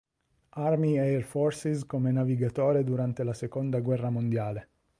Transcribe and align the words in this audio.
Army 0.57 0.97
Air 0.97 1.21
Forces 1.21 1.83
come 1.85 2.09
navigatore 2.11 2.83
durante 2.83 3.23
la 3.23 3.33
Seconda 3.33 3.79
guerra 3.81 4.09
mondiale. 4.09 4.69